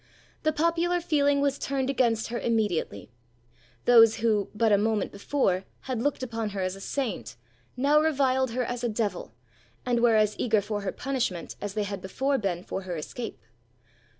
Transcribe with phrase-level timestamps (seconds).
[0.41, 3.11] The popular feeling was turned against her immediately.
[3.85, 7.35] Those who, but a moment before, had looked upon her as a saint,
[7.77, 9.35] now reviled her as a devil,
[9.85, 13.43] and were as eager for her punishment as they had before been for her escape.